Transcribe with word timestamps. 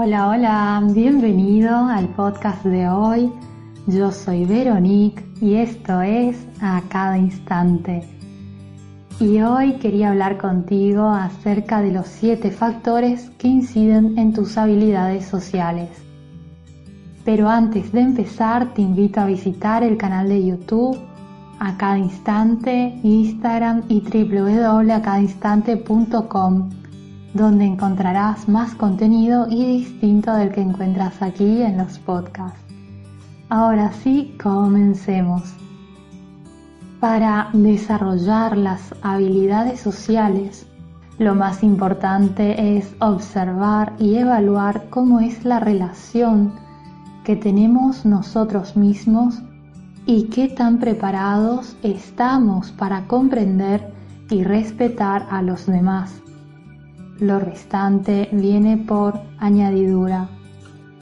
Hola, 0.00 0.28
hola, 0.28 0.80
bienvenido 0.92 1.74
al 1.74 2.06
podcast 2.10 2.64
de 2.64 2.88
hoy. 2.88 3.32
Yo 3.88 4.12
soy 4.12 4.44
Veronique 4.44 5.24
y 5.40 5.54
esto 5.54 6.02
es 6.02 6.36
A 6.60 6.80
Cada 6.88 7.18
Instante. 7.18 8.08
Y 9.18 9.40
hoy 9.40 9.72
quería 9.80 10.10
hablar 10.10 10.38
contigo 10.38 11.08
acerca 11.08 11.82
de 11.82 11.90
los 11.90 12.06
siete 12.06 12.52
factores 12.52 13.30
que 13.38 13.48
inciden 13.48 14.16
en 14.18 14.32
tus 14.32 14.56
habilidades 14.56 15.26
sociales. 15.26 15.90
Pero 17.24 17.48
antes 17.48 17.90
de 17.90 18.02
empezar 18.02 18.72
te 18.74 18.82
invito 18.82 19.20
a 19.20 19.26
visitar 19.26 19.82
el 19.82 19.96
canal 19.96 20.28
de 20.28 20.46
YouTube 20.46 20.96
a 21.58 21.76
cada 21.76 21.98
instante, 21.98 23.00
Instagram 23.02 23.82
y 23.88 24.02
www.acadainstante.com 24.02 26.87
donde 27.38 27.64
encontrarás 27.64 28.48
más 28.48 28.74
contenido 28.74 29.46
y 29.48 29.64
distinto 29.78 30.34
del 30.34 30.52
que 30.52 30.60
encuentras 30.60 31.22
aquí 31.22 31.62
en 31.62 31.78
los 31.78 31.98
podcasts. 32.00 32.58
Ahora 33.48 33.92
sí, 33.92 34.36
comencemos. 34.42 35.54
Para 37.00 37.48
desarrollar 37.52 38.56
las 38.56 38.94
habilidades 39.02 39.80
sociales, 39.80 40.66
lo 41.18 41.34
más 41.34 41.62
importante 41.62 42.76
es 42.76 42.94
observar 43.00 43.94
y 43.98 44.16
evaluar 44.16 44.90
cómo 44.90 45.20
es 45.20 45.44
la 45.44 45.60
relación 45.60 46.52
que 47.24 47.36
tenemos 47.36 48.04
nosotros 48.04 48.76
mismos 48.76 49.40
y 50.06 50.24
qué 50.24 50.48
tan 50.48 50.78
preparados 50.78 51.76
estamos 51.82 52.72
para 52.72 53.06
comprender 53.06 53.92
y 54.30 54.44
respetar 54.44 55.26
a 55.30 55.42
los 55.42 55.66
demás. 55.66 56.22
Lo 57.20 57.40
restante 57.40 58.28
viene 58.30 58.76
por 58.76 59.20
añadidura. 59.38 60.28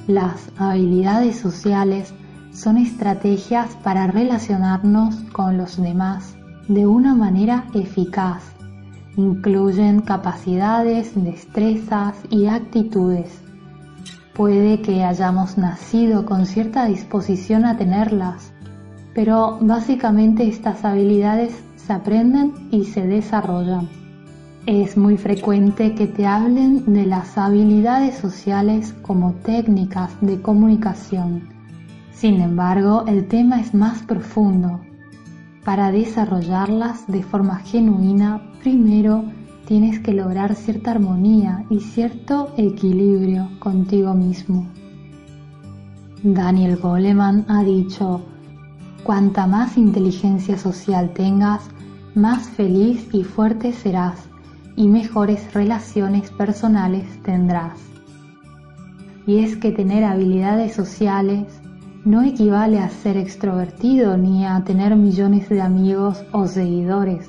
Las 0.06 0.50
habilidades 0.56 1.36
sociales 1.36 2.14
son 2.52 2.78
estrategias 2.78 3.76
para 3.82 4.06
relacionarnos 4.06 5.14
con 5.32 5.58
los 5.58 5.76
demás 5.76 6.34
de 6.68 6.86
una 6.86 7.14
manera 7.14 7.66
eficaz. 7.74 8.42
Incluyen 9.18 10.00
capacidades, 10.00 11.12
destrezas 11.22 12.16
y 12.30 12.46
actitudes. 12.46 13.42
Puede 14.34 14.80
que 14.80 15.04
hayamos 15.04 15.58
nacido 15.58 16.24
con 16.24 16.46
cierta 16.46 16.86
disposición 16.86 17.66
a 17.66 17.76
tenerlas, 17.76 18.54
pero 19.14 19.58
básicamente 19.60 20.48
estas 20.48 20.82
habilidades 20.82 21.62
se 21.76 21.92
aprenden 21.92 22.54
y 22.70 22.84
se 22.84 23.06
desarrollan. 23.06 24.05
Es 24.66 24.96
muy 24.96 25.16
frecuente 25.16 25.94
que 25.94 26.08
te 26.08 26.26
hablen 26.26 26.92
de 26.92 27.06
las 27.06 27.38
habilidades 27.38 28.16
sociales 28.16 28.92
como 29.00 29.32
técnicas 29.34 30.10
de 30.20 30.42
comunicación. 30.42 31.48
Sin 32.10 32.40
embargo, 32.40 33.04
el 33.06 33.28
tema 33.28 33.60
es 33.60 33.74
más 33.74 34.02
profundo. 34.02 34.80
Para 35.64 35.92
desarrollarlas 35.92 37.06
de 37.06 37.22
forma 37.22 37.60
genuina, 37.60 38.42
primero 38.60 39.22
tienes 39.68 40.00
que 40.00 40.12
lograr 40.12 40.56
cierta 40.56 40.90
armonía 40.90 41.64
y 41.70 41.78
cierto 41.78 42.52
equilibrio 42.56 43.48
contigo 43.60 44.14
mismo. 44.14 44.66
Daniel 46.24 46.76
Goleman 46.76 47.44
ha 47.46 47.62
dicho, 47.62 48.20
cuanta 49.04 49.46
más 49.46 49.78
inteligencia 49.78 50.58
social 50.58 51.12
tengas, 51.14 51.68
más 52.16 52.48
feliz 52.48 53.06
y 53.12 53.22
fuerte 53.22 53.72
serás 53.72 54.26
y 54.76 54.88
mejores 54.88 55.52
relaciones 55.54 56.30
personales 56.30 57.04
tendrás. 57.22 57.80
Y 59.26 59.38
es 59.38 59.56
que 59.56 59.72
tener 59.72 60.04
habilidades 60.04 60.74
sociales 60.74 61.60
no 62.04 62.22
equivale 62.22 62.78
a 62.78 62.88
ser 62.88 63.16
extrovertido 63.16 64.16
ni 64.16 64.46
a 64.46 64.62
tener 64.62 64.94
millones 64.94 65.48
de 65.48 65.60
amigos 65.60 66.24
o 66.30 66.46
seguidores. 66.46 67.28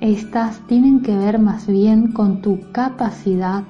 Estas 0.00 0.64
tienen 0.68 1.00
que 1.00 1.16
ver 1.16 1.40
más 1.40 1.66
bien 1.66 2.12
con 2.12 2.42
tu 2.42 2.60
capacidad 2.70 3.64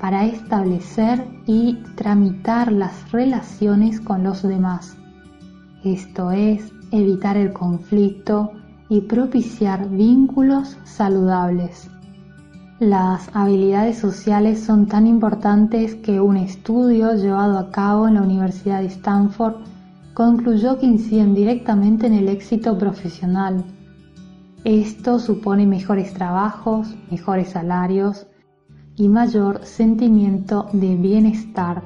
para 0.00 0.24
establecer 0.24 1.24
y 1.46 1.74
tramitar 1.94 2.72
las 2.72 3.12
relaciones 3.12 4.00
con 4.00 4.24
los 4.24 4.42
demás. 4.42 4.96
Esto 5.84 6.32
es, 6.32 6.72
evitar 6.90 7.36
el 7.36 7.52
conflicto 7.52 8.52
y 8.88 9.02
propiciar 9.02 9.88
vínculos 9.88 10.76
saludables. 10.84 11.90
Las 12.84 13.30
habilidades 13.32 13.96
sociales 13.96 14.62
son 14.62 14.84
tan 14.84 15.06
importantes 15.06 15.94
que 15.94 16.20
un 16.20 16.36
estudio 16.36 17.14
llevado 17.14 17.58
a 17.58 17.70
cabo 17.70 18.06
en 18.06 18.12
la 18.12 18.20
Universidad 18.20 18.80
de 18.80 18.88
Stanford 18.88 19.54
concluyó 20.12 20.78
que 20.78 20.84
inciden 20.84 21.34
directamente 21.34 22.08
en 22.08 22.12
el 22.12 22.28
éxito 22.28 22.76
profesional. 22.76 23.64
Esto 24.64 25.18
supone 25.18 25.64
mejores 25.64 26.12
trabajos, 26.12 26.94
mejores 27.10 27.52
salarios 27.52 28.26
y 28.96 29.08
mayor 29.08 29.64
sentimiento 29.64 30.68
de 30.74 30.94
bienestar. 30.94 31.84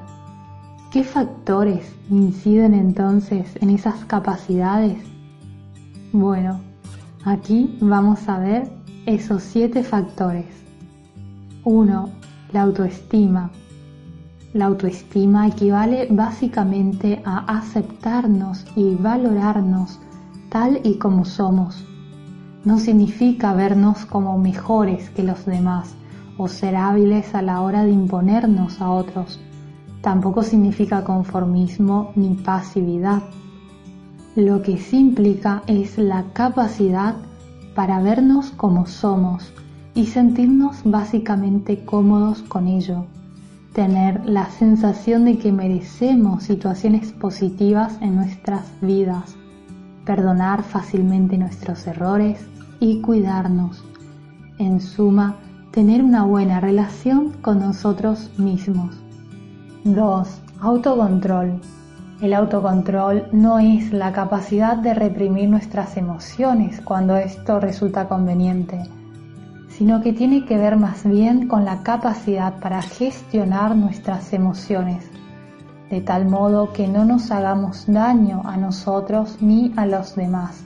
¿Qué 0.91 1.05
factores 1.05 1.95
inciden 2.09 2.73
entonces 2.73 3.55
en 3.61 3.69
esas 3.69 4.03
capacidades? 4.03 4.97
Bueno, 6.11 6.59
aquí 7.23 7.77
vamos 7.79 8.27
a 8.27 8.37
ver 8.39 8.69
esos 9.05 9.43
siete 9.43 9.81
factores. 9.81 10.68
1. 11.65 12.09
La 12.53 12.61
autoestima. 12.61 13.51
La 14.53 14.67
autoestima 14.67 15.45
equivale 15.45 16.07
básicamente 16.09 17.21
a 17.25 17.39
aceptarnos 17.57 18.65
y 18.77 18.95
valorarnos 18.95 19.99
tal 20.49 20.79
y 20.85 20.95
como 20.95 21.25
somos. 21.25 21.85
No 22.63 22.79
significa 22.79 23.53
vernos 23.53 24.05
como 24.05 24.37
mejores 24.37 25.09
que 25.09 25.23
los 25.23 25.45
demás 25.45 25.95
o 26.37 26.47
ser 26.47 26.77
hábiles 26.77 27.35
a 27.35 27.41
la 27.41 27.59
hora 27.59 27.83
de 27.83 27.91
imponernos 27.91 28.79
a 28.79 28.89
otros. 28.89 29.37
Tampoco 30.01 30.43
significa 30.43 31.03
conformismo 31.03 32.13
ni 32.15 32.35
pasividad. 32.35 33.21
Lo 34.35 34.61
que 34.61 34.77
sí 34.77 34.97
implica 34.97 35.61
es 35.67 35.97
la 35.97 36.23
capacidad 36.31 37.15
para 37.75 38.01
vernos 38.01 38.51
como 38.51 38.85
somos 38.85 39.51
y 39.99 40.05
sentirnos 40.05 40.77
básicamente 40.85 41.83
cómodos 41.83 42.41
con 42.43 42.69
ello. 42.69 43.03
Tener 43.73 44.25
la 44.25 44.49
sensación 44.49 45.25
de 45.25 45.37
que 45.37 45.51
merecemos 45.51 46.43
situaciones 46.43 47.11
positivas 47.11 47.97
en 47.99 48.15
nuestras 48.15 48.63
vidas. 48.79 49.35
Perdonar 50.05 50.63
fácilmente 50.63 51.37
nuestros 51.37 51.85
errores 51.85 52.39
y 52.79 53.01
cuidarnos. 53.01 53.83
En 54.57 54.79
suma, 54.79 55.35
tener 55.71 56.01
una 56.01 56.23
buena 56.23 56.61
relación 56.61 57.33
con 57.41 57.59
nosotros 57.59 58.31
mismos. 58.37 58.95
2. 59.83 60.41
Autocontrol. 60.61 61.59
El 62.21 62.33
autocontrol 62.33 63.27
no 63.33 63.59
es 63.59 63.91
la 63.91 64.13
capacidad 64.13 64.77
de 64.77 64.93
reprimir 64.93 65.49
nuestras 65.49 65.97
emociones 65.97 66.79
cuando 66.79 67.17
esto 67.17 67.59
resulta 67.59 68.07
conveniente 68.07 68.79
sino 69.79 70.01
que 70.01 70.11
tiene 70.11 70.43
que 70.43 70.57
ver 70.57 70.75
más 70.75 71.05
bien 71.05 71.47
con 71.47 71.63
la 71.63 71.83
capacidad 71.83 72.59
para 72.59 72.81
gestionar 72.81 73.77
nuestras 73.77 74.33
emociones, 74.33 75.09
de 75.89 76.01
tal 76.01 76.25
modo 76.25 76.73
que 76.73 76.85
no 76.89 77.05
nos 77.05 77.31
hagamos 77.31 77.85
daño 77.87 78.41
a 78.43 78.57
nosotros 78.57 79.37
ni 79.39 79.71
a 79.77 79.85
los 79.85 80.17
demás. 80.17 80.65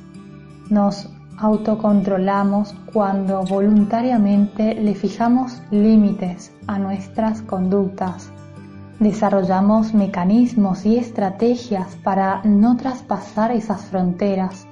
Nos 0.71 1.12
autocontrolamos 1.38 2.74
cuando 2.92 3.44
voluntariamente 3.44 4.74
le 4.74 4.95
fijamos 4.95 5.62
límites 5.69 6.51
a 6.66 6.80
nuestras 6.80 7.44
conductas. 7.44 8.31
Desarrollamos 9.00 9.94
mecanismos 9.94 10.88
y 10.88 10.98
estrategias 10.98 11.95
para 11.98 12.42
no 12.45 12.77
traspasar 12.77 13.51
esas 13.51 13.81
fronteras. 13.83 14.66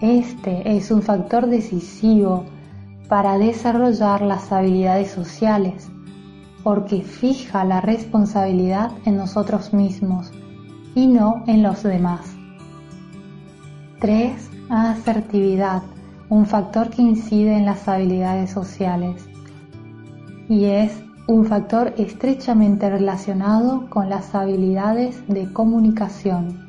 Este 0.00 0.78
es 0.78 0.90
un 0.90 1.02
factor 1.02 1.46
decisivo 1.46 2.46
para 3.08 3.38
desarrollar 3.38 4.22
las 4.22 4.52
habilidades 4.52 5.10
sociales. 5.10 5.88
porque 6.66 7.02
fija 7.02 7.64
la 7.64 7.80
responsabilidad 7.80 8.90
en 9.04 9.16
nosotros 9.16 9.72
mismos 9.72 10.32
y 10.96 11.06
no 11.06 11.44
en 11.46 11.62
los 11.62 11.84
demás. 11.84 12.34
3. 14.00 14.50
Asertividad, 14.68 15.82
un 16.28 16.44
factor 16.44 16.90
que 16.90 17.02
incide 17.02 17.56
en 17.56 17.66
las 17.66 17.86
habilidades 17.86 18.50
sociales 18.50 19.28
y 20.48 20.64
es 20.64 21.00
un 21.28 21.44
factor 21.44 21.94
estrechamente 21.98 22.90
relacionado 22.90 23.88
con 23.88 24.08
las 24.08 24.34
habilidades 24.34 25.22
de 25.28 25.52
comunicación. 25.52 26.66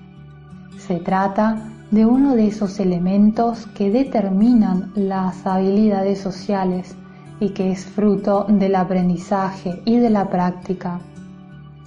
Se 0.77 0.99
trata 0.99 1.71
de 1.91 2.05
uno 2.05 2.35
de 2.35 2.47
esos 2.47 2.79
elementos 2.79 3.65
que 3.67 3.89
determinan 3.89 4.91
las 4.95 5.45
habilidades 5.45 6.19
sociales 6.19 6.95
y 7.39 7.49
que 7.49 7.71
es 7.71 7.85
fruto 7.85 8.45
del 8.49 8.75
aprendizaje 8.75 9.81
y 9.85 9.97
de 9.97 10.09
la 10.09 10.29
práctica. 10.29 10.99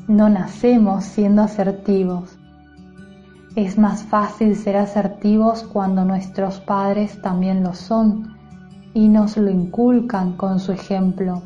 No 0.09 0.29
nacemos 0.29 1.05
siendo 1.05 1.43
asertivos. 1.43 2.39
Es 3.57 3.77
más 3.77 4.05
fácil 4.05 4.57
ser 4.57 4.77
asertivos 4.77 5.65
cuando 5.65 6.05
nuestros 6.05 6.61
padres 6.61 7.21
también 7.21 7.63
lo 7.63 7.75
son 7.75 8.37
y 8.95 9.09
nos 9.09 9.37
lo 9.37 9.51
inculcan 9.51 10.33
con 10.33 10.61
su 10.61 10.73
ejemplo. 10.73 11.43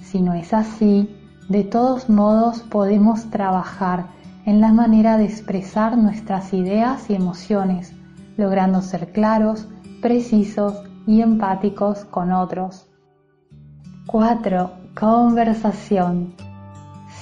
Si 0.00 0.20
no 0.20 0.34
es 0.34 0.52
así, 0.52 1.10
de 1.48 1.64
todos 1.64 2.08
modos 2.08 2.60
podemos 2.60 3.28
trabajar 3.30 4.06
en 4.46 4.60
la 4.60 4.72
manera 4.72 5.18
de 5.18 5.24
expresar 5.24 5.96
nuestras 5.96 6.52
ideas 6.52 7.10
y 7.10 7.14
emociones, 7.14 7.92
logrando 8.36 8.82
ser 8.82 9.12
claros, 9.12 9.68
precisos 10.00 10.82
y 11.06 11.20
empáticos 11.20 12.04
con 12.06 12.32
otros. 12.32 12.86
4. 14.06 14.70
Conversación. 14.98 16.34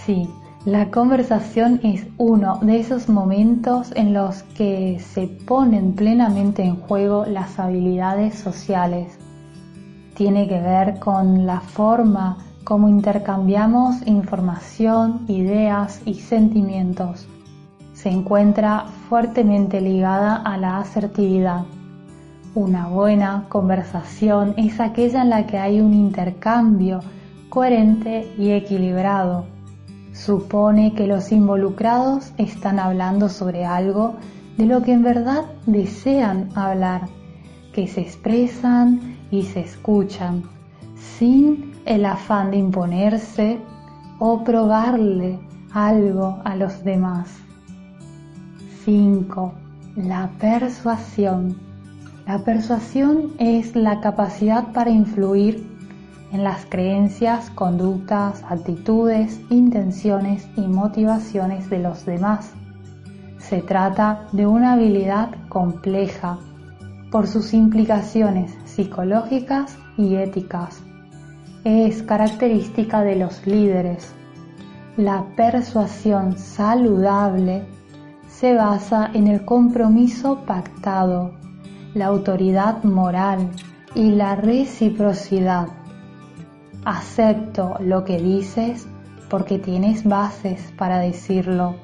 Sí, 0.04 0.28
la 0.64 0.90
conversación 0.90 1.80
es 1.82 2.06
uno 2.18 2.58
de 2.62 2.80
esos 2.80 3.08
momentos 3.08 3.92
en 3.94 4.12
los 4.12 4.42
que 4.42 4.98
se 5.00 5.26
ponen 5.26 5.94
plenamente 5.94 6.62
en 6.62 6.76
juego 6.76 7.24
las 7.26 7.58
habilidades 7.58 8.34
sociales. 8.34 9.18
Tiene 10.14 10.48
que 10.48 10.60
ver 10.60 10.98
con 10.98 11.46
la 11.46 11.60
forma 11.60 12.38
como 12.68 12.90
intercambiamos 12.90 14.06
información, 14.06 15.24
ideas 15.26 16.02
y 16.04 16.12
sentimientos. 16.16 17.26
Se 17.94 18.10
encuentra 18.10 18.84
fuertemente 19.08 19.80
ligada 19.80 20.36
a 20.36 20.58
la 20.58 20.76
asertividad. 20.76 21.64
Una 22.54 22.86
buena 22.88 23.46
conversación 23.48 24.52
es 24.58 24.80
aquella 24.80 25.22
en 25.22 25.30
la 25.30 25.46
que 25.46 25.56
hay 25.56 25.80
un 25.80 25.94
intercambio 25.94 27.00
coherente 27.48 28.30
y 28.36 28.50
equilibrado. 28.50 29.46
Supone 30.12 30.92
que 30.92 31.06
los 31.06 31.32
involucrados 31.32 32.34
están 32.36 32.78
hablando 32.80 33.30
sobre 33.30 33.64
algo 33.64 34.16
de 34.58 34.66
lo 34.66 34.82
que 34.82 34.92
en 34.92 35.04
verdad 35.04 35.44
desean 35.64 36.50
hablar, 36.54 37.08
que 37.72 37.88
se 37.88 38.02
expresan 38.02 39.16
y 39.30 39.44
se 39.44 39.60
escuchan, 39.60 40.42
sin 41.18 41.72
el 41.84 42.04
afán 42.04 42.52
de 42.52 42.58
imponerse 42.58 43.58
o 44.20 44.44
probarle 44.44 45.40
algo 45.72 46.38
a 46.44 46.54
los 46.54 46.84
demás. 46.84 47.28
5. 48.84 49.52
La 49.96 50.30
persuasión. 50.38 51.56
La 52.24 52.38
persuasión 52.44 53.32
es 53.38 53.74
la 53.74 54.00
capacidad 54.00 54.72
para 54.72 54.90
influir 54.90 55.66
en 56.30 56.44
las 56.44 56.66
creencias, 56.66 57.50
conductas, 57.50 58.44
actitudes, 58.48 59.40
intenciones 59.50 60.46
y 60.56 60.60
motivaciones 60.60 61.68
de 61.68 61.80
los 61.80 62.04
demás. 62.06 62.52
Se 63.38 63.62
trata 63.62 64.28
de 64.32 64.46
una 64.46 64.74
habilidad 64.74 65.30
compleja 65.48 66.38
por 67.10 67.26
sus 67.26 67.54
implicaciones 67.54 68.56
psicológicas 68.66 69.78
y 69.96 70.16
éticas 70.16 70.82
es 71.64 72.02
característica 72.02 73.02
de 73.02 73.16
los 73.16 73.46
líderes. 73.46 74.14
La 74.96 75.24
persuasión 75.36 76.36
saludable 76.38 77.64
se 78.28 78.54
basa 78.54 79.10
en 79.14 79.26
el 79.26 79.44
compromiso 79.44 80.44
pactado, 80.46 81.32
la 81.94 82.06
autoridad 82.06 82.82
moral 82.84 83.50
y 83.94 84.10
la 84.10 84.36
reciprocidad. 84.36 85.68
Acepto 86.84 87.76
lo 87.80 88.04
que 88.04 88.18
dices 88.18 88.86
porque 89.28 89.58
tienes 89.58 90.04
bases 90.04 90.72
para 90.76 91.00
decirlo. 91.00 91.76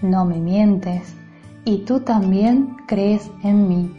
No 0.00 0.24
me 0.24 0.38
mientes 0.38 1.14
y 1.64 1.78
tú 1.78 2.00
también 2.00 2.76
crees 2.86 3.30
en 3.42 3.68
mí. 3.68 3.94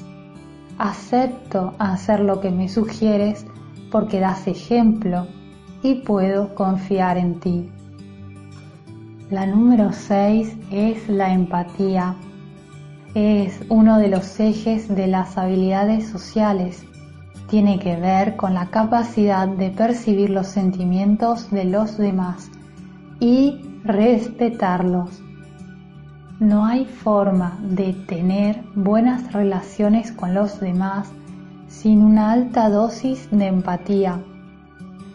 Acepto 0.78 1.74
hacer 1.78 2.22
lo 2.22 2.40
que 2.40 2.52
me 2.52 2.70
sugieres 2.70 3.46
porque 3.92 4.20
das 4.20 4.48
ejemplo 4.48 5.28
y 5.82 5.96
puedo 5.96 6.54
confiar 6.56 7.18
en 7.18 7.40
ti. 7.40 7.70
La 9.30 9.46
número 9.46 9.92
6 9.92 10.58
es 10.72 11.08
la 11.08 11.34
empatía. 11.34 12.16
Es 13.14 13.62
uno 13.70 14.00
de 14.00 14.08
los 14.08 14.40
ejes 14.40 14.88
de 14.88 15.08
las 15.08 15.38
habilidades 15.38 16.08
sociales. 16.08 16.84
Tiene 17.50 17.80
que 17.80 17.96
ver 17.96 18.36
con 18.36 18.54
la 18.54 18.68
capacidad 18.68 19.48
de 19.48 19.70
percibir 19.70 20.30
los 20.30 20.48
sentimientos 20.48 21.50
de 21.52 21.66
los 21.66 21.98
demás 21.98 22.50
y 23.20 23.62
respetarlos. 23.84 25.22
No 26.40 26.66
hay 26.66 26.86
forma 26.86 27.60
de 27.62 27.94
tener 27.94 28.64
buenas 28.74 29.34
relaciones 29.34 30.12
con 30.12 30.34
los 30.34 30.60
demás 30.60 31.12
sin 31.70 32.02
una 32.02 32.32
alta 32.32 32.70
dosis 32.70 33.30
de 33.32 33.48
empatía. 33.48 34.20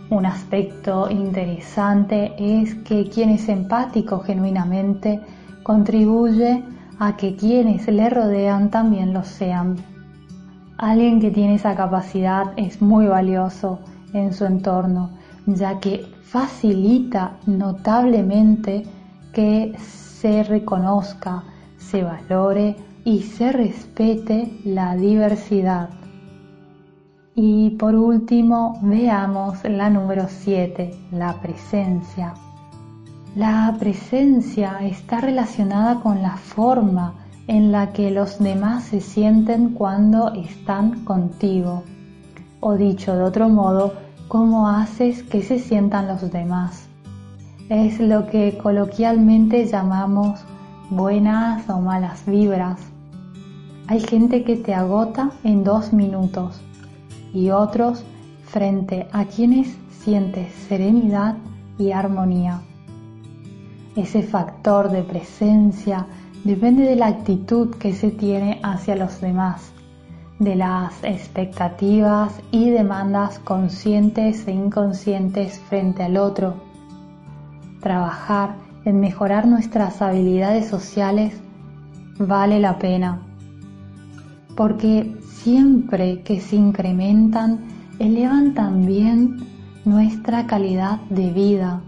Un 0.09 0.25
aspecto 0.25 1.11
interesante 1.11 2.33
es 2.39 2.75
que 2.77 3.11
quien 3.11 3.31
es 3.31 3.49
empático 3.49 4.21
genuinamente 4.21 5.21
contribuye 5.63 6.63
a 7.01 7.17
que 7.17 7.35
quienes 7.35 7.89
le 7.89 8.09
rodean 8.09 8.71
también 8.71 9.13
lo 9.13 9.25
sean. 9.25 9.77
Alguien 10.79 11.21
que 11.21 11.31
tiene 11.31 11.57
esa 11.57 11.75
capacidad 11.75 12.53
es 12.57 12.81
muy 12.81 13.07
valioso 13.07 13.81
en 14.13 14.33
su 14.33 14.45
entorno, 14.45 15.11
ya 15.47 15.81
que 15.81 16.07
facilita 16.23 17.33
notablemente 17.47 18.85
que 19.33 19.75
se 19.79 20.45
reconozca, 20.45 21.43
se 21.79 22.05
valore 22.05 22.77
y 23.05 23.23
se 23.23 23.51
respete 23.51 24.53
la 24.65 24.95
diversidad. 24.95 26.04
Y 27.37 27.71
por 27.71 27.97
último, 27.97 28.79
veamos 28.81 29.65
la 29.65 29.91
número 29.91 30.27
7, 30.29 30.95
la 31.11 31.41
presencia. 31.41 32.33
La 33.35 33.75
presencia 33.77 34.79
está 34.83 35.21
relacionada 35.21 36.01
con 36.01 36.23
la 36.23 36.37
forma 36.37 37.15
en 37.49 37.73
la 37.73 37.93
que 37.93 38.13
los 38.13 38.39
demás 38.39 38.85
se 38.85 39.01
sienten 39.01 39.71
cuando 39.71 40.33
están 40.35 41.05
contigo. 41.05 41.83
O 42.61 42.75
dicho 42.75 43.17
de 43.17 43.25
otro 43.25 43.49
modo, 43.49 43.95
cómo 44.29 44.69
haces 44.69 45.25
que 45.25 45.43
se 45.43 45.59
sientan 45.59 46.07
los 46.07 46.31
demás. 46.31 46.87
Es 47.69 47.99
lo 47.99 48.29
que 48.29 48.57
coloquialmente 48.63 49.67
llamamos 49.67 50.39
buenas 50.89 51.69
o 51.69 51.81
malas 51.81 52.25
vibras. 52.27 52.79
Hay 53.89 53.99
gente 53.99 54.45
que 54.45 54.55
te 54.55 54.73
agota 54.73 55.33
en 55.43 55.65
dos 55.65 55.93
minutos 55.93 56.61
y 57.35 57.51
otros 57.51 58.05
frente 58.47 59.09
a 59.13 59.27
quienes 59.27 59.77
sientes 59.91 60.55
serenidad 60.69 61.37
y 61.77 61.91
armonía. 61.91 62.63
Ese 63.97 64.23
factor 64.23 64.91
de 64.91 65.03
presencia 65.03 66.07
depende 66.45 66.85
de 66.85 66.97
la 66.97 67.09
actitud 67.09 67.75
que 67.77 67.93
se 67.93 68.11
tiene 68.11 68.61
hacia 68.63 68.97
los 68.97 69.21
demás, 69.21 69.73
de 70.39 70.57
las 70.57 71.03
expectativas 71.03 72.33
y 72.51 72.71
demandas 72.71 73.39
conscientes 73.41 74.47
e 74.47 74.53
inconscientes 74.53 75.59
frente 75.69 76.03
al 76.03 76.17
otro. 76.17 76.55
Trabajar 77.81 78.55
en 78.85 79.01
mejorar 79.01 79.47
nuestras 79.47 80.03
habilidades 80.03 80.69
sociales 80.69 81.35
vale 82.19 82.61
la 82.61 82.79
pena, 82.79 83.21
porque 84.57 85.17
siempre 85.45 86.23
que 86.23 86.41
se 86.41 86.57
incrementan, 86.57 87.61
elevan 87.99 88.55
también 88.55 89.47
nuestra 89.85 90.47
calidad 90.47 91.01
de 91.11 91.31
vida. 91.33 91.83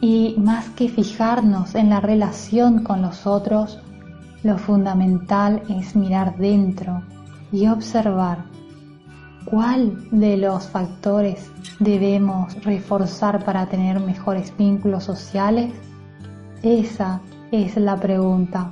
Y 0.00 0.36
más 0.38 0.68
que 0.70 0.88
fijarnos 0.88 1.74
en 1.74 1.90
la 1.90 2.00
relación 2.00 2.84
con 2.84 3.02
los 3.02 3.26
otros, 3.26 3.80
lo 4.44 4.56
fundamental 4.56 5.62
es 5.68 5.96
mirar 5.96 6.38
dentro 6.38 7.02
y 7.52 7.66
observar 7.66 8.48
¿Cuál 9.46 10.08
de 10.12 10.36
los 10.36 10.68
factores 10.68 11.50
debemos 11.80 12.62
reforzar 12.62 13.44
para 13.44 13.66
tener 13.66 13.98
mejores 13.98 14.56
vínculos 14.56 15.02
sociales? 15.02 15.72
Esa 16.62 17.20
es 17.50 17.76
la 17.76 17.96
pregunta 17.96 18.70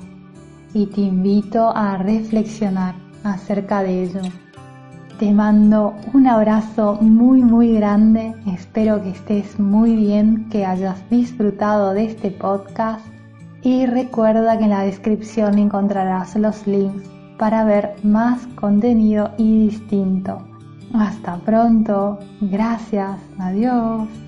y 0.75 0.87
te 0.87 1.01
invito 1.01 1.75
a 1.75 1.97
reflexionar 1.97 3.08
acerca 3.25 3.83
de 3.83 4.05
ello. 4.05 4.21
Te 5.19 5.33
mando 5.33 5.95
un 6.15 6.27
abrazo 6.29 6.99
muy 7.01 7.43
muy 7.43 7.75
grande, 7.75 8.35
espero 8.47 9.03
que 9.03 9.11
estés 9.11 9.59
muy 9.59 9.97
bien, 9.97 10.49
que 10.49 10.65
hayas 10.65 10.99
disfrutado 11.11 11.93
de 11.93 12.05
este 12.05 12.31
podcast 12.31 13.05
y 13.63 13.87
recuerda 13.87 14.57
que 14.59 14.65
en 14.65 14.71
la 14.71 14.83
descripción 14.83 15.59
encontrarás 15.59 16.37
los 16.37 16.67
links 16.67 17.09
para 17.39 17.65
ver 17.65 17.97
más 18.05 18.47
contenido 18.55 19.33
y 19.39 19.67
distinto. 19.67 20.39
Hasta 20.95 21.37
pronto, 21.39 22.19
gracias, 22.41 23.19
adiós. 23.39 24.28